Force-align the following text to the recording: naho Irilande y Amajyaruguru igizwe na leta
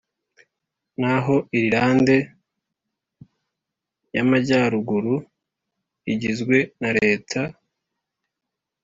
naho 0.99 1.35
Irilande 1.57 2.17
y 4.13 4.17
Amajyaruguru 4.23 5.15
igizwe 6.13 6.57
na 6.81 6.89
leta 6.99 7.41